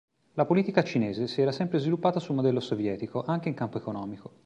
[0.33, 4.31] La politica cinese si era sempre sviluppata su modello sovietico anche in campo economico.